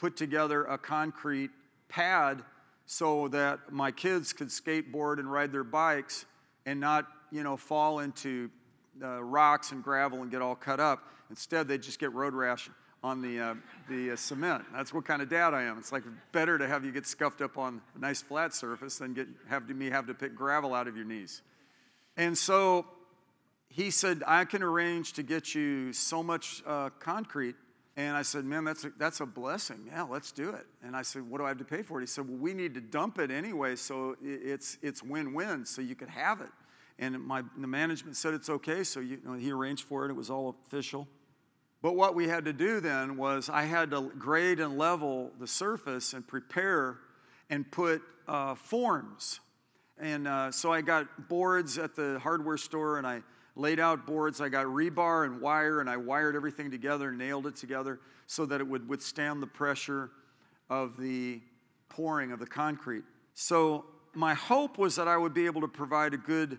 [0.00, 1.50] put together a concrete
[1.88, 2.42] pad
[2.86, 6.24] so that my kids could skateboard and ride their bikes
[6.64, 8.50] and not, you know, fall into
[9.02, 11.04] uh, rocks and gravel and get all cut up.
[11.28, 12.70] Instead, they just get road rash
[13.04, 13.54] on the, uh,
[13.88, 14.64] the uh, cement.
[14.74, 15.78] That's what kind of dad I am.
[15.78, 19.12] It's like better to have you get scuffed up on a nice flat surface than
[19.12, 21.42] get, have to, me have to pick gravel out of your knees.
[22.16, 22.86] And so
[23.68, 27.54] he said, I can arrange to get you so much uh, concrete.
[28.00, 29.84] And I said, man, that's a, that's a blessing.
[29.86, 30.64] Yeah, let's do it.
[30.82, 32.02] And I said, what do I have to pay for it?
[32.04, 35.94] He said, well, we need to dump it anyway, so it's, it's win-win, so you
[35.94, 36.48] could have it.
[36.98, 40.10] And my, the management said it's okay, so you, you know, he arranged for it.
[40.10, 41.08] It was all official.
[41.82, 45.46] But what we had to do then was I had to grade and level the
[45.46, 46.96] surface and prepare
[47.50, 49.40] and put uh, forms.
[49.98, 53.20] And uh, so I got boards at the hardware store and I
[53.60, 54.40] laid out boards.
[54.40, 58.46] I got rebar and wire and I wired everything together, and nailed it together so
[58.46, 60.10] that it would withstand the pressure
[60.68, 61.40] of the
[61.88, 63.04] pouring of the concrete.
[63.34, 66.58] So my hope was that I would be able to provide a good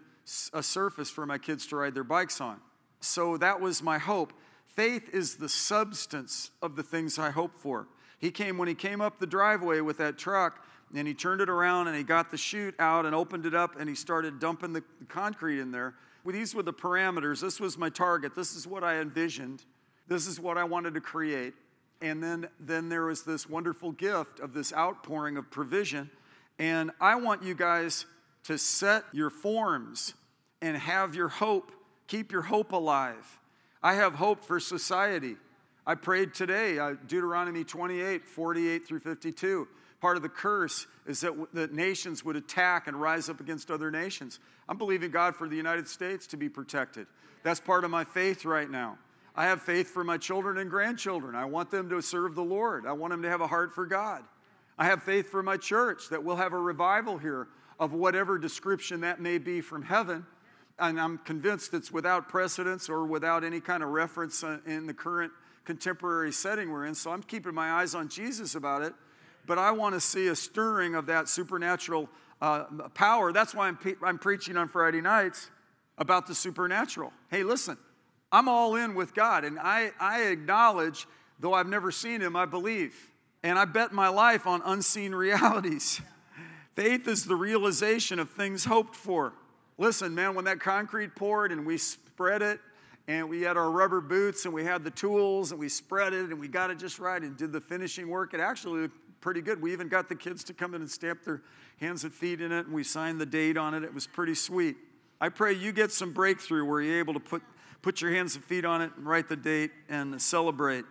[0.54, 2.60] a surface for my kids to ride their bikes on.
[3.00, 4.34] So that was my hope.
[4.68, 7.88] Faith is the substance of the things I hope for.
[8.20, 10.64] He came, when he came up the driveway with that truck,
[10.96, 13.80] and he turned it around and he got the chute out and opened it up
[13.80, 15.96] and he started dumping the concrete in there.
[16.26, 17.42] These were the parameters.
[17.42, 18.36] This was my target.
[18.36, 19.64] This is what I envisioned.
[20.08, 21.54] This is what I wanted to create.
[22.02, 26.10] And then, then there was this wonderful gift of this outpouring of provision.
[26.60, 28.06] And I want you guys
[28.44, 30.14] to set your forms
[30.62, 31.72] and have your hope,
[32.08, 33.40] keep your hope alive.
[33.84, 35.38] I have hope for society.
[35.86, 39.68] I prayed today, uh, Deuteronomy 28, 48 through 52.
[40.02, 43.92] Part of the curse is that the nations would attack and rise up against other
[43.92, 44.40] nations.
[44.68, 47.08] I'm believing God for the United States to be protected.
[47.44, 48.98] That's part of my faith right now.
[49.36, 51.36] I have faith for my children and grandchildren.
[51.36, 52.86] I want them to serve the Lord.
[52.86, 54.24] I want them to have a heart for God.
[54.78, 57.48] I have faith for my church that we'll have a revival here
[57.80, 60.26] of whatever description that may be from heaven
[60.82, 64.94] and I'm convinced it's without precedence or without any kind of reference uh, in the
[64.94, 65.32] current
[65.64, 66.96] contemporary setting we're in.
[66.96, 68.94] So I'm keeping my eyes on Jesus about it.
[69.52, 72.08] But I want to see a stirring of that supernatural
[72.42, 73.34] uh, power.
[73.34, 75.52] That's why I'm, pe- I'm preaching on Friday nights
[75.98, 77.12] about the supernatural.
[77.30, 77.78] Hey, listen,
[78.32, 81.06] I'm all in with God, and I, I acknowledge,
[81.42, 82.96] though I've never seen Him, I believe.
[83.44, 86.00] And I bet my life on unseen realities.
[86.78, 89.34] Faith is the realization of things hoped for.
[89.78, 92.62] Listen, man, when that concrete poured and we spread it,
[93.08, 96.30] and we had our rubber boots and we had the tools and we spread it
[96.30, 98.90] and we got it just right and did the finishing work, it actually
[99.22, 99.62] pretty good.
[99.62, 101.42] We even got the kids to come in and stamp their
[101.80, 103.84] hands and feet in it and we signed the date on it.
[103.84, 104.76] It was pretty sweet.
[105.22, 107.44] I pray you get some breakthrough where you're able to put,
[107.82, 110.84] put your hands and feet on it and write the date and celebrate.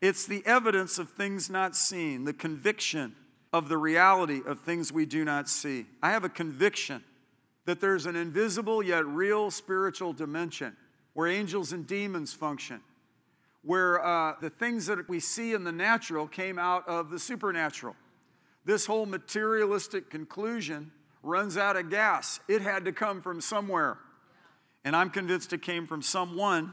[0.00, 3.14] It's the evidence of things not seen, the conviction
[3.52, 5.86] of the reality of things we do not see.
[6.02, 7.02] I have a conviction
[7.66, 10.76] that there's an invisible yet real spiritual dimension
[11.12, 12.80] where angels and demons function,
[13.62, 17.94] where uh, the things that we see in the natural came out of the supernatural.
[18.64, 20.92] This whole materialistic conclusion
[21.22, 22.40] runs out of gas.
[22.48, 23.98] It had to come from somewhere.
[24.84, 26.72] And I'm convinced it came from someone.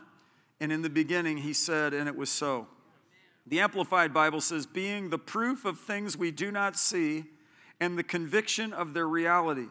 [0.59, 2.67] And in the beginning, he said, and it was so.
[3.45, 7.25] The Amplified Bible says, being the proof of things we do not see
[7.79, 9.67] and the conviction of their reality.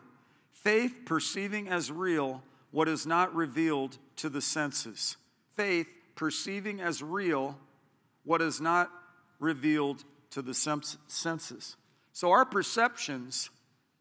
[0.53, 5.17] Faith perceiving as real what is not revealed to the senses.
[5.55, 7.57] Faith perceiving as real
[8.25, 8.91] what is not
[9.39, 11.77] revealed to the senses.
[12.13, 13.51] So our perceptions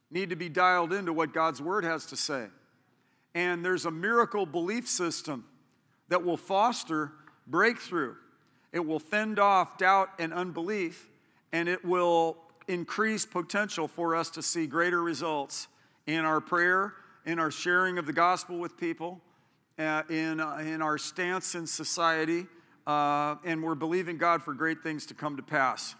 [0.09, 2.47] need to be dialed into what God's Word has to say.
[3.33, 5.45] And there's a miracle belief system
[6.07, 7.11] that will foster
[7.45, 8.15] breakthrough.
[8.71, 11.09] It will fend off doubt and unbelief,
[11.51, 15.67] and it will increase potential for us to see greater results
[16.07, 16.93] in our prayer,
[17.25, 19.21] in our sharing of the gospel with people,
[19.77, 22.45] in, uh, in our stance in society,
[22.87, 25.95] uh, and we're believing God for great things to come to pass.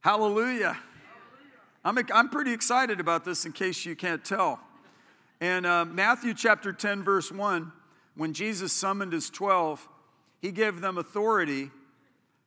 [0.00, 0.78] Hallelujah.
[1.84, 4.60] I'm, I'm pretty excited about this in case you can't tell.
[5.40, 7.72] And uh, Matthew chapter 10, verse 1,
[8.14, 9.88] when Jesus summoned his 12,
[10.40, 11.70] he gave them authority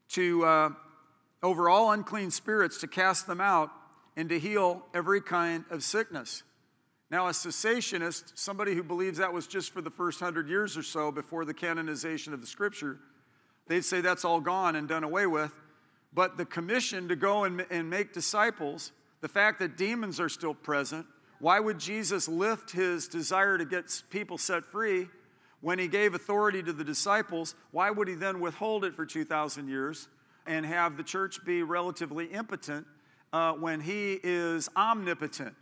[0.10, 0.70] to, uh,
[1.42, 3.72] over all unclean spirits, to cast them out
[4.16, 6.44] and to heal every kind of sickness.
[7.14, 10.82] Now, a cessationist, somebody who believes that was just for the first hundred years or
[10.82, 12.98] so before the canonization of the scripture,
[13.68, 15.54] they'd say that's all gone and done away with.
[16.12, 20.56] But the commission to go and, and make disciples, the fact that demons are still
[20.56, 21.06] present,
[21.38, 25.08] why would Jesus lift his desire to get people set free
[25.62, 27.54] when he gave authority to the disciples?
[27.70, 30.08] Why would he then withhold it for 2,000 years
[30.48, 32.88] and have the church be relatively impotent
[33.32, 35.54] uh, when he is omnipotent,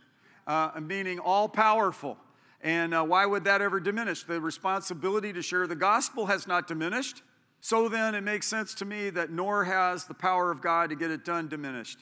[0.46, 2.16] uh, meaning all powerful?
[2.62, 4.22] And uh, why would that ever diminish?
[4.22, 7.22] The responsibility to share the gospel has not diminished.
[7.60, 10.96] So then, it makes sense to me that nor has the power of God to
[10.96, 11.98] get it done diminished.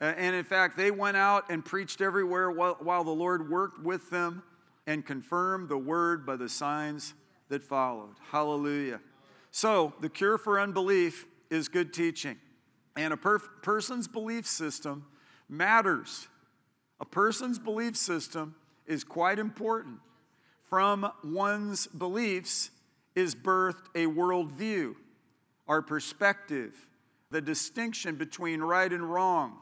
[0.00, 4.10] And in fact, they went out and preached everywhere while, while the Lord worked with
[4.10, 4.42] them
[4.86, 7.14] and confirmed the word by the signs
[7.50, 8.16] that followed.
[8.30, 9.00] Hallelujah.
[9.50, 12.38] So, the cure for unbelief is good teaching.
[12.96, 15.06] And a per- person's belief system
[15.48, 16.26] matters.
[17.02, 18.54] A person's belief system
[18.86, 19.98] is quite important.
[20.70, 22.70] From one's beliefs
[23.16, 24.94] is birthed a worldview,
[25.66, 26.86] our perspective,
[27.32, 29.58] the distinction between right and wrong,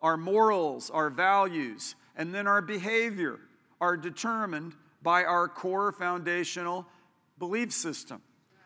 [0.00, 3.40] our morals, our values, and then our behavior
[3.78, 6.86] are determined by our core foundational
[7.38, 8.22] belief system.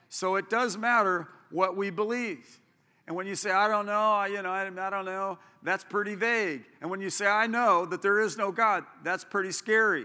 [0.09, 2.61] So it does matter what we believe.
[3.09, 5.82] And when you say, I don't know, I, you know, I, I don't know, that's
[5.82, 6.64] pretty vague.
[6.82, 10.04] And when you say, I know that there is no God, that's pretty scary.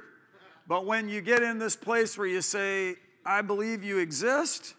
[0.70, 2.96] But when you get in this place where you say,
[3.26, 4.74] I believe you exist,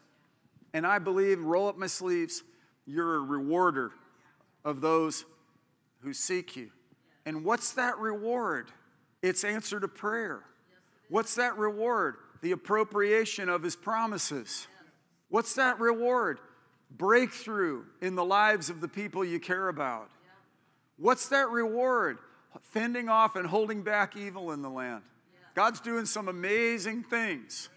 [0.73, 2.43] and I believe, roll up my sleeves,
[2.87, 3.93] you're a rewarder
[4.65, 5.27] of those
[6.01, 6.71] who seek you.
[7.27, 8.71] And what's that reward?
[9.21, 10.41] It's answer to prayer.
[11.11, 12.17] What's that reward?
[12.41, 14.67] The appropriation of his promises.
[15.29, 16.41] What's that reward?
[16.97, 20.11] Breakthrough in the lives of the people you care about.
[20.97, 22.19] What's that reward?
[22.61, 25.03] Fending off and holding back evil in the land.
[25.55, 27.69] God's doing some amazing things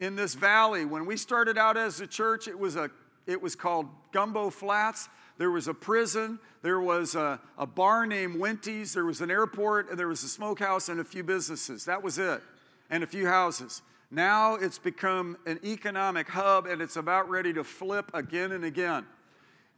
[0.00, 0.84] in this valley.
[0.84, 2.90] When we started out as a church, it was, a,
[3.26, 5.08] it was called Gumbo Flats.
[5.38, 9.90] There was a prison, there was a, a bar named Winty's, there was an airport,
[9.90, 11.84] and there was a smokehouse and a few businesses.
[11.84, 12.42] That was it,
[12.88, 13.82] and a few houses.
[14.10, 19.06] Now it's become an economic hub and it's about ready to flip again and again.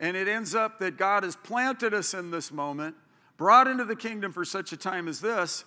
[0.00, 2.94] And it ends up that God has planted us in this moment,
[3.36, 5.64] brought into the kingdom for such a time as this,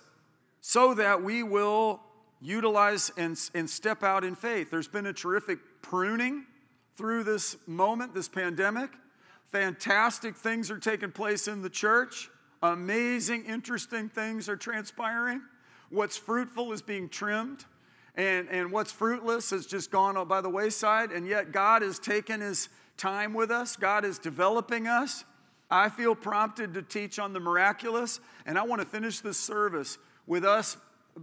[0.60, 2.00] so that we will
[2.40, 4.70] utilize and, and step out in faith.
[4.70, 6.46] There's been a terrific pruning
[6.96, 8.90] through this moment, this pandemic.
[9.50, 12.30] Fantastic things are taking place in the church.
[12.62, 15.42] Amazing, interesting things are transpiring.
[15.90, 17.64] What's fruitful is being trimmed,
[18.14, 21.10] and, and what's fruitless has just gone by the wayside.
[21.10, 25.24] And yet, God has taken His time with us, God is developing us.
[25.70, 29.96] I feel prompted to teach on the miraculous, and I want to finish this service
[30.26, 30.76] with us,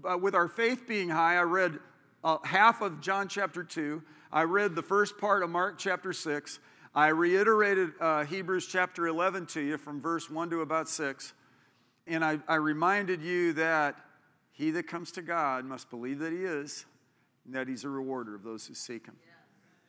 [0.09, 1.79] uh, with our faith being high, I read
[2.23, 4.01] uh, half of John chapter 2.
[4.31, 6.59] I read the first part of Mark chapter 6.
[6.93, 11.33] I reiterated uh, Hebrews chapter 11 to you from verse 1 to about 6.
[12.07, 13.95] And I, I reminded you that
[14.59, 16.85] he that comes to God must believe that he is,
[17.45, 19.15] and that he's a rewarder of those who seek him.
[19.25, 19.31] Yeah.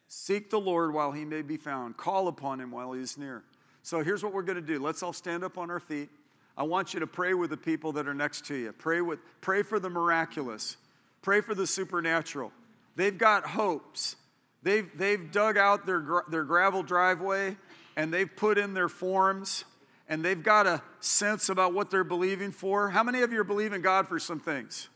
[0.07, 3.43] Seek the Lord while he may be found, call upon him while he is near.
[3.83, 4.79] So here's what we're going to do.
[4.79, 6.09] Let's all stand up on our feet.
[6.57, 8.71] I want you to pray with the people that are next to you.
[8.71, 10.77] Pray, with, pray for the miraculous.
[11.21, 12.53] Pray for the supernatural.
[12.95, 14.15] They've got hopes.
[14.63, 17.57] They've, they've dug out their, their gravel driveway
[17.97, 19.65] and they've put in their forms
[20.11, 22.91] and they've got a sense about what they're believing for.
[22.91, 24.91] How many of you are believing God for some things?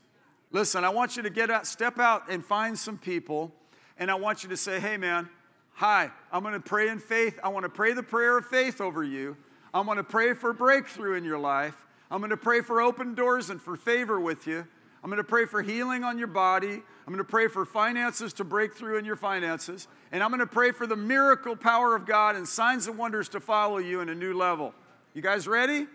[0.51, 3.51] Listen, I want you to get out, step out and find some people,
[3.97, 5.27] and I want you to say, hey, man,
[5.73, 7.39] hi, I'm gonna pray in faith.
[7.43, 9.35] I wanna pray the prayer of faith over you.
[9.73, 11.85] I'm to pray for breakthrough in your life.
[12.09, 14.65] I'm to pray for open doors and for favor with you.
[15.03, 16.81] I'm going to pray for healing on your body.
[17.05, 19.87] I'm going to pray for finances to break through in your finances.
[20.11, 23.29] And I'm going to pray for the miracle power of God and signs and wonders
[23.29, 24.73] to follow you in a new level.
[25.15, 25.87] You guys ready?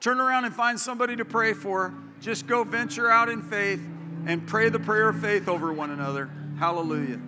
[0.00, 1.94] Turn around and find somebody to pray for.
[2.20, 3.80] Just go venture out in faith
[4.26, 6.28] and pray the prayer of faith over one another.
[6.58, 7.20] Hallelujah.